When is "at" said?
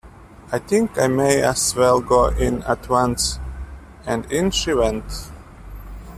2.63-2.89